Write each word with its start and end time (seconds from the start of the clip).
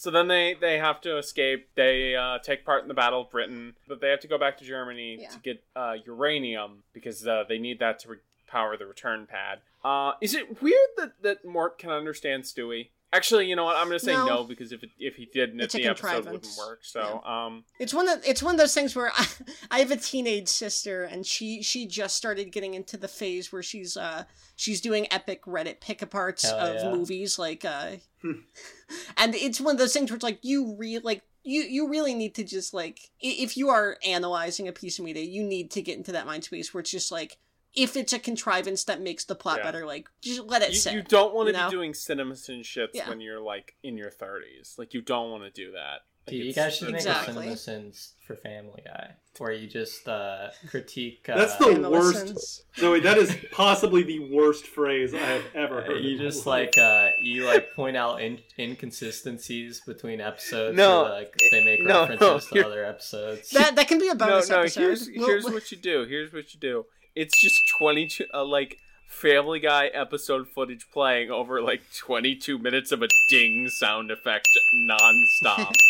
So 0.00 0.10
then 0.10 0.28
they 0.28 0.54
they 0.58 0.78
have 0.78 1.02
to 1.02 1.18
escape. 1.18 1.68
They 1.74 2.16
uh, 2.16 2.38
take 2.38 2.64
part 2.64 2.80
in 2.80 2.88
the 2.88 2.94
Battle 2.94 3.20
of 3.20 3.30
Britain, 3.30 3.74
but 3.86 4.00
they 4.00 4.08
have 4.08 4.20
to 4.20 4.28
go 4.28 4.38
back 4.38 4.56
to 4.56 4.64
Germany 4.64 5.18
Yeah. 5.20 5.28
to 5.28 5.38
get 5.40 5.62
uh, 5.76 5.96
uranium 6.06 6.84
because 6.94 7.26
uh, 7.26 7.44
they 7.46 7.58
need 7.58 7.80
that 7.80 7.98
to 8.00 8.08
re- 8.12 8.16
power 8.46 8.78
the 8.78 8.86
return 8.86 9.26
pad. 9.26 9.58
Uh, 9.84 10.12
is 10.22 10.34
it 10.34 10.62
weird 10.62 10.88
that 10.96 11.20
that 11.22 11.44
Mort 11.44 11.76
can 11.76 11.90
understand 11.90 12.44
Stewie? 12.44 12.88
Actually, 13.12 13.46
you 13.46 13.56
know 13.56 13.64
what? 13.64 13.76
I'm 13.76 13.86
gonna 13.86 13.98
say 13.98 14.12
no, 14.12 14.26
No. 14.26 14.44
because 14.44 14.70
if 14.70 14.84
it, 14.84 14.90
if 14.98 15.16
he 15.16 15.26
didn't, 15.26 15.60
It's 15.60 15.74
a 15.74 15.78
the 15.78 15.86
episode 15.86 16.26
wouldn't 16.26 16.46
work. 16.56 16.80
So, 16.82 17.20
um, 17.24 17.64
It's 17.80 17.92
one 17.92 18.08
of 18.08 18.20
it's 18.24 18.40
one 18.42 18.54
of 18.54 18.60
those 18.60 18.72
things 18.72 18.94
where 18.94 19.10
I, 19.14 19.26
I 19.70 19.78
have 19.80 19.90
a 19.90 19.96
teenage 19.96 20.48
sister 20.48 21.02
and 21.02 21.26
she 21.26 21.62
she 21.62 21.86
just 21.86 22.14
started 22.14 22.52
getting 22.52 22.74
into 22.74 22.96
the 22.96 23.08
phase 23.08 23.52
where 23.52 23.62
she's 23.64 23.96
uh 23.96 24.24
she's 24.54 24.80
doing 24.80 25.08
epic 25.12 25.44
Reddit 25.44 25.80
pick 25.80 25.98
aparts 26.00 26.42
Hell 26.48 26.58
of 26.58 26.74
yeah. 26.76 26.90
movies 26.90 27.36
like 27.38 27.64
uh 27.64 27.96
and 29.16 29.34
it's 29.34 29.60
one 29.60 29.74
of 29.74 29.78
those 29.78 29.92
things 29.92 30.10
where 30.10 30.16
it's 30.16 30.24
like 30.24 30.38
you 30.42 30.76
really 30.76 31.02
like 31.02 31.22
you 31.42 31.62
you 31.62 31.88
really 31.88 32.14
need 32.14 32.34
to 32.36 32.44
just 32.44 32.72
like 32.72 33.10
if 33.20 33.56
you 33.56 33.70
are 33.70 33.96
analyzing 34.06 34.68
a 34.68 34.72
piece 34.72 34.98
of 34.98 35.04
media 35.04 35.24
you 35.24 35.42
need 35.42 35.70
to 35.72 35.82
get 35.82 35.96
into 35.96 36.12
that 36.12 36.26
mind 36.26 36.44
space 36.44 36.72
where 36.72 36.80
it's 36.80 36.90
just 36.90 37.10
like 37.10 37.38
if 37.74 37.96
it's 37.96 38.12
a 38.12 38.18
contrivance 38.18 38.84
that 38.84 39.00
makes 39.00 39.24
the 39.24 39.34
plot 39.34 39.58
Yeah. 39.58 39.64
better 39.64 39.86
like 39.86 40.08
just 40.22 40.42
let 40.46 40.62
it 40.62 40.70
you, 40.70 40.76
sit 40.76 40.92
you 40.94 41.02
don't 41.02 41.34
want 41.34 41.48
to 41.48 41.52
you 41.52 41.58
know? 41.58 41.68
be 41.70 41.76
doing 41.76 41.92
CinemaSin 41.92 42.60
shits 42.60 42.90
Yeah. 42.94 43.08
when 43.08 43.20
you're 43.20 43.40
like 43.40 43.76
in 43.82 43.96
your 43.96 44.10
30s. 44.10 44.78
Like 44.78 44.92
you 44.94 45.02
don't 45.02 45.30
want 45.30 45.44
to 45.44 45.50
do 45.50 45.72
that. 45.72 46.00
Like, 46.26 46.36
Dude, 46.36 46.46
you 46.46 46.52
guys 46.52 46.76
should 46.76 46.90
Exactly. 46.94 47.34
make 47.34 47.46
a 47.46 47.52
CinemaSins 47.54 48.12
for 48.26 48.36
Family 48.36 48.82
Guy, 48.84 49.14
where 49.38 49.52
you 49.52 49.66
just 49.66 50.06
uh, 50.06 50.50
critique. 50.68 51.26
Uh, 51.28 51.38
That's 51.38 51.56
the 51.56 51.68
And 51.68 51.90
worst. 51.90 52.14
listens. 52.14 52.62
Zoe, 52.76 53.00
that 53.00 53.16
is 53.16 53.34
possibly 53.52 54.02
the 54.02 54.30
worst 54.30 54.66
phrase 54.66 55.14
I 55.14 55.18
have 55.18 55.44
ever 55.54 55.80
uh, 55.80 55.84
heard. 55.86 56.04
you 56.04 56.18
just 56.18 56.44
like 56.46 56.76
uh, 56.76 57.08
you 57.22 57.46
like 57.46 57.72
point 57.74 57.96
out 57.96 58.20
in- 58.20 58.40
inconsistencies 59.00 59.80
between 59.86 60.20
episodes. 60.20 60.76
No, 60.76 61.06
or, 61.06 61.08
like 61.10 61.34
they 61.50 61.64
make 61.64 61.82
no, 61.82 62.00
references 62.06 62.52
no, 62.52 62.60
to 62.62 62.66
other 62.66 62.84
episodes. 62.84 63.50
that 63.50 63.76
that 63.76 63.88
can 63.88 63.98
be 63.98 64.08
a 64.08 64.14
no, 64.14 64.26
bonus 64.26 64.48
no. 64.50 64.60
episode 64.60 64.80
Here's 64.80 65.08
here's 65.08 65.44
what 65.44 65.70
you 65.70 65.78
do. 65.78 66.04
Here's 66.04 66.32
what 66.32 66.52
you 66.54 66.60
do. 66.60 66.86
It's 67.14 67.40
just 67.40 67.60
22 67.78 68.26
uh, 68.32 68.44
like 68.44 68.78
Family 69.06 69.60
Guy 69.60 69.86
episode 69.86 70.48
footage 70.48 70.88
playing 70.90 71.30
over 71.30 71.60
like 71.60 71.82
22 71.98 72.58
minutes 72.58 72.92
of 72.92 73.02
a 73.02 73.08
ding 73.28 73.68
sound 73.68 74.10
effect 74.10 74.48
nonstop. 74.74 75.74